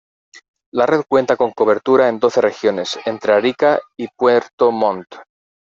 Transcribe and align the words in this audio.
La 0.73 0.87
red 0.87 1.03
cuenta 1.07 1.37
con 1.37 1.51
cobertura 1.51 2.09
en 2.09 2.17
doce 2.19 2.41
regiones, 2.41 2.97
entre 3.05 3.33
Arica 3.33 3.79
y 3.95 4.07
Puerto 4.07 4.71
Montt. 4.71 5.13